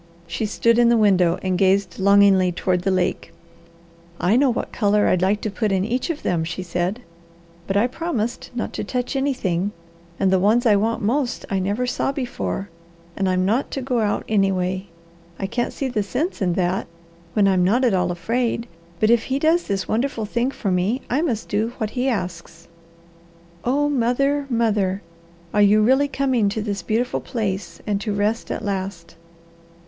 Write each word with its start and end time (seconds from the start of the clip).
She 0.25 0.47
stood 0.47 0.79
in 0.79 0.89
the 0.89 0.97
window 0.97 1.37
and 1.43 1.59
gazed 1.59 1.99
longingly 1.99 2.51
toward 2.51 2.81
the 2.81 2.89
lake. 2.89 3.31
"I 4.19 4.35
know 4.35 4.49
what 4.49 4.71
colour 4.71 5.05
I'd 5.05 5.21
like 5.21 5.41
to 5.41 5.51
put 5.51 5.71
in 5.71 5.85
each 5.85 6.09
of 6.09 6.23
them," 6.23 6.43
she 6.43 6.63
said, 6.63 7.01
"but 7.67 7.77
I 7.77 7.85
promised 7.85 8.49
not 8.55 8.73
to 8.73 8.83
touch 8.83 9.15
anything, 9.15 9.73
and 10.19 10.31
the 10.31 10.39
ones 10.39 10.65
I 10.65 10.75
want 10.75 11.03
most 11.03 11.45
I 11.51 11.59
never 11.59 11.85
saw 11.85 12.11
before, 12.11 12.67
and 13.15 13.29
I'm 13.29 13.45
not 13.45 13.69
to 13.73 13.81
go 13.83 13.99
out 13.99 14.23
anyway. 14.27 14.87
I 15.37 15.45
can't 15.45 15.71
see 15.71 15.87
the 15.87 16.01
sense 16.01 16.41
in 16.41 16.53
that, 16.53 16.87
when 17.33 17.47
I'm 17.47 17.63
not 17.63 17.85
at 17.85 17.93
all 17.93 18.09
afraid, 18.09 18.67
but 18.99 19.11
if 19.11 19.25
he 19.25 19.37
does 19.37 19.67
this 19.67 19.87
wonderful 19.87 20.25
thing 20.25 20.49
for 20.49 20.71
me 20.71 21.03
I 21.11 21.21
must 21.21 21.47
do 21.47 21.73
what 21.77 21.91
he 21.91 22.09
asks. 22.09 22.67
Oh 23.63 23.87
mother, 23.87 24.47
mother! 24.49 25.03
Are 25.53 25.61
you 25.61 25.83
really 25.83 26.07
coming 26.07 26.49
to 26.49 26.61
this 26.63 26.81
beautiful 26.81 27.21
place 27.21 27.81
and 27.85 28.01
to 28.01 28.11
rest 28.11 28.49
at 28.49 28.65
last?" 28.65 29.15